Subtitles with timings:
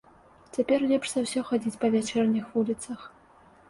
[0.57, 3.11] Цяпер лепш за ўсё хадзіць па вячэрніх вуліцах.